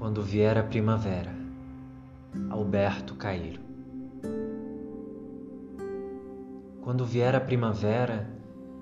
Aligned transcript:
Quando 0.00 0.22
vier 0.22 0.56
a 0.56 0.62
primavera, 0.62 1.30
Alberto 2.48 3.14
Cairo. 3.16 3.60
Quando 6.80 7.04
vier 7.04 7.36
a 7.36 7.40
primavera, 7.40 8.26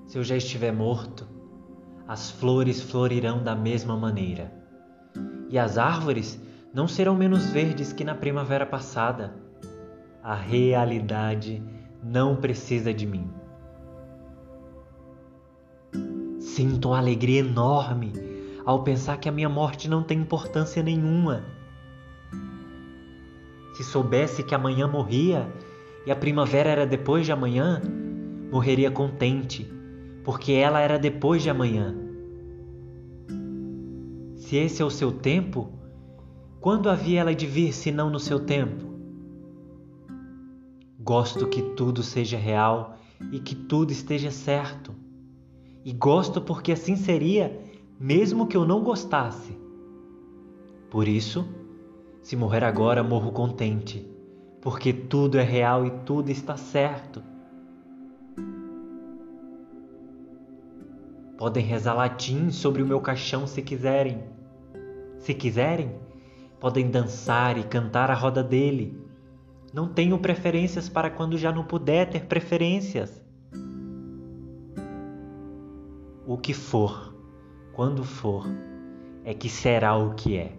se 0.07 0.17
eu 0.17 0.23
já 0.23 0.37
estiver 0.37 0.71
morto, 0.71 1.27
as 2.07 2.31
flores 2.31 2.81
florirão 2.81 3.43
da 3.43 3.53
mesma 3.53 3.97
maneira, 3.97 4.49
e 5.49 5.59
as 5.59 5.77
árvores 5.77 6.41
não 6.73 6.87
serão 6.87 7.17
menos 7.17 7.47
verdes 7.47 7.91
que 7.91 8.05
na 8.05 8.15
primavera 8.15 8.65
passada. 8.65 9.35
A 10.23 10.35
realidade 10.35 11.61
não 12.01 12.37
precisa 12.37 12.93
de 12.93 13.05
mim. 13.05 13.29
Sinto 16.39 16.87
uma 16.87 16.97
alegria 16.97 17.41
enorme 17.41 18.28
ao 18.69 18.83
pensar 18.83 19.17
que 19.17 19.27
a 19.27 19.31
minha 19.31 19.49
morte 19.49 19.89
não 19.89 20.03
tem 20.03 20.19
importância 20.19 20.83
nenhuma. 20.83 21.43
Se 23.73 23.83
soubesse 23.83 24.43
que 24.43 24.53
amanhã 24.53 24.87
morria 24.87 25.51
e 26.05 26.11
a 26.11 26.15
primavera 26.15 26.69
era 26.69 26.85
depois 26.85 27.25
de 27.25 27.31
amanhã, 27.31 27.81
morreria 28.51 28.91
contente, 28.91 29.67
porque 30.23 30.51
ela 30.51 30.79
era 30.79 30.99
depois 30.99 31.41
de 31.41 31.49
amanhã. 31.49 31.95
Se 34.35 34.55
esse 34.55 34.83
é 34.83 34.85
o 34.85 34.91
seu 34.91 35.13
tempo, 35.13 35.71
quando 36.61 36.91
havia 36.91 37.21
ela 37.21 37.33
de 37.33 37.47
vir 37.47 37.73
se 37.73 37.91
não 37.91 38.11
no 38.11 38.19
seu 38.19 38.39
tempo? 38.39 38.85
Gosto 40.99 41.47
que 41.47 41.63
tudo 41.63 42.03
seja 42.03 42.37
real 42.37 42.99
e 43.31 43.39
que 43.39 43.55
tudo 43.55 43.91
esteja 43.91 44.29
certo. 44.29 44.93
E 45.83 45.91
gosto 45.91 46.39
porque 46.39 46.71
assim 46.71 46.95
seria, 46.95 47.67
mesmo 47.99 48.47
que 48.47 48.55
eu 48.55 48.65
não 48.65 48.81
gostasse. 48.81 49.57
Por 50.89 51.07
isso, 51.07 51.45
se 52.21 52.35
morrer 52.35 52.63
agora, 52.63 53.03
morro 53.03 53.31
contente, 53.31 54.09
porque 54.61 54.93
tudo 54.93 55.37
é 55.37 55.43
real 55.43 55.85
e 55.85 55.91
tudo 56.05 56.29
está 56.29 56.55
certo. 56.55 57.21
Podem 61.37 61.63
rezar 61.63 61.93
latim 61.93 62.51
sobre 62.51 62.81
o 62.81 62.87
meu 62.87 62.99
caixão 63.01 63.45
se 63.45 63.61
quiserem. 63.61 64.23
Se 65.17 65.33
quiserem, 65.33 65.95
podem 66.59 66.89
dançar 66.89 67.57
e 67.57 67.63
cantar 67.63 68.09
à 68.09 68.13
roda 68.13 68.43
dele. 68.43 68.97
Não 69.73 69.87
tenho 69.87 70.17
preferências 70.19 70.89
para 70.89 71.09
quando 71.09 71.37
já 71.37 71.51
não 71.51 71.63
puder 71.63 72.09
ter 72.09 72.25
preferências. 72.25 73.23
O 76.25 76.37
que 76.37 76.53
for, 76.53 77.08
quando 77.79 78.03
for, 78.03 78.45
é 79.23 79.33
que 79.33 79.47
será 79.47 79.95
o 79.95 80.13
que 80.13 80.35
é. 80.35 80.51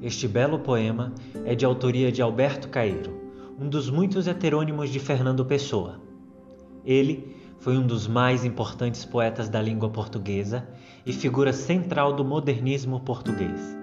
Este 0.00 0.26
belo 0.26 0.60
poema 0.60 1.12
é 1.44 1.54
de 1.54 1.62
autoria 1.62 2.10
de 2.10 2.22
Alberto 2.22 2.70
Cairo, 2.70 3.20
um 3.60 3.68
dos 3.68 3.90
muitos 3.90 4.26
heterônimos 4.26 4.88
de 4.88 4.98
Fernando 4.98 5.44
Pessoa. 5.44 6.00
Ele 6.86 7.36
foi 7.58 7.76
um 7.76 7.86
dos 7.86 8.08
mais 8.08 8.46
importantes 8.46 9.04
poetas 9.04 9.50
da 9.50 9.60
língua 9.60 9.90
portuguesa 9.90 10.66
e 11.04 11.12
figura 11.12 11.52
central 11.52 12.14
do 12.14 12.24
modernismo 12.24 12.98
português. 12.98 13.76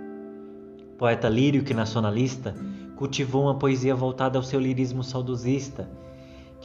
Poeta 0.97 1.29
lírico 1.29 1.69
e 1.71 1.75
nacionalista, 1.75 2.55
cultivou 2.95 3.43
uma 3.43 3.59
poesia 3.59 3.93
voltada 3.93 4.39
ao 4.39 4.43
seu 4.43 4.59
lirismo 4.59 5.03
saudosista, 5.03 5.87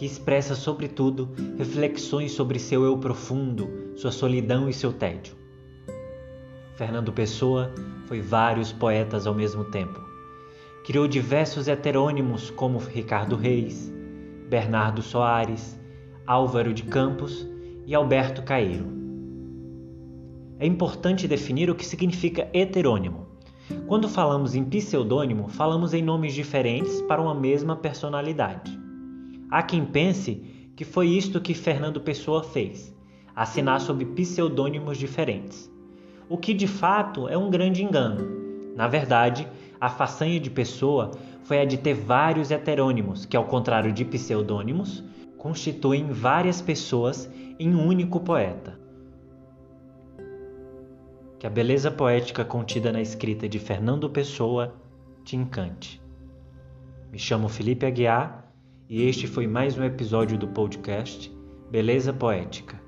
que 0.00 0.06
expressa, 0.06 0.54
sobretudo, 0.54 1.28
reflexões 1.58 2.32
sobre 2.32 2.58
seu 2.58 2.86
eu 2.86 2.96
profundo, 2.96 3.92
sua 3.96 4.10
solidão 4.10 4.66
e 4.66 4.72
seu 4.72 4.94
tédio. 4.94 5.34
Fernando 6.74 7.12
Pessoa 7.12 7.70
foi 8.06 8.18
vários 8.18 8.72
poetas 8.72 9.26
ao 9.26 9.34
mesmo 9.34 9.62
tempo. 9.64 10.00
Criou 10.86 11.06
diversos 11.06 11.68
heterônimos 11.68 12.48
como 12.48 12.78
Ricardo 12.78 13.36
Reis, 13.36 13.92
Bernardo 14.48 15.02
Soares, 15.02 15.78
Álvaro 16.26 16.72
de 16.72 16.84
Campos 16.84 17.46
e 17.86 17.94
Alberto 17.94 18.42
Caeiro. 18.42 18.86
É 20.58 20.64
importante 20.64 21.28
definir 21.28 21.68
o 21.68 21.74
que 21.74 21.84
significa 21.84 22.48
heterônimo. 22.54 23.26
Quando 23.86 24.08
falamos 24.08 24.54
em 24.54 24.64
pseudônimo, 24.64 25.48
falamos 25.48 25.92
em 25.92 26.02
nomes 26.02 26.32
diferentes 26.32 27.02
para 27.02 27.20
uma 27.20 27.34
mesma 27.34 27.76
personalidade. 27.76 28.80
Há 29.50 29.62
quem 29.62 29.84
pense 29.84 30.34
que 30.76 30.84
foi 30.84 31.08
isto 31.08 31.40
que 31.40 31.54
Fernando 31.54 32.00
Pessoa 32.00 32.42
fez, 32.42 32.94
assinar 33.34 33.80
sob 33.80 34.04
pseudônimos 34.04 34.96
diferentes. 34.96 35.70
O 36.28 36.38
que 36.38 36.54
de 36.54 36.68
fato 36.68 37.28
é 37.28 37.36
um 37.36 37.50
grande 37.50 37.82
engano. 37.82 38.74
Na 38.76 38.86
verdade, 38.86 39.48
a 39.80 39.88
façanha 39.88 40.38
de 40.38 40.48
Pessoa 40.48 41.10
foi 41.42 41.60
a 41.60 41.64
de 41.64 41.76
ter 41.76 41.94
vários 41.94 42.52
heterônimos, 42.52 43.26
que, 43.26 43.36
ao 43.36 43.44
contrário 43.44 43.92
de 43.92 44.04
pseudônimos, 44.04 45.02
constituem 45.36 46.12
várias 46.12 46.62
pessoas 46.62 47.28
em 47.58 47.74
um 47.74 47.86
único 47.86 48.20
poeta. 48.20 48.78
Que 51.40 51.46
a 51.46 51.50
beleza 51.50 51.90
poética 51.90 52.44
contida 52.44 52.92
na 52.92 53.00
escrita 53.00 53.48
de 53.48 53.58
Fernando 53.58 54.08
Pessoa 54.08 54.74
te 55.24 55.34
encante. 55.34 56.00
Me 57.10 57.18
chamo 57.18 57.48
Felipe 57.48 57.84
Aguiar 57.84 58.49
e 58.90 59.04
este 59.04 59.28
foi 59.28 59.46
mais 59.46 59.78
um 59.78 59.84
episódio 59.84 60.36
do 60.36 60.48
podcast 60.48 61.32
Beleza 61.70 62.12
Poética. 62.12 62.79